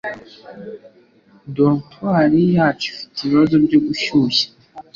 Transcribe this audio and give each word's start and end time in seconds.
Dortoir 1.55 2.31
yacu 2.55 2.85
ifite 2.93 3.17
ibibazo 3.21 3.55
byo 3.65 3.79
gushyushya 3.85 4.47